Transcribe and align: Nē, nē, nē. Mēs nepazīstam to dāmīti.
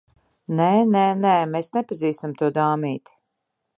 Nē, 0.59 0.69
nē, 0.95 1.03
nē. 1.25 1.33
Mēs 1.51 1.69
nepazīstam 1.77 2.33
to 2.41 2.51
dāmīti. 2.57 3.19